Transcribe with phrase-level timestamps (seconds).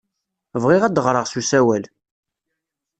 [0.63, 1.83] Bɣiɣ ad ɣreɣ s usawal.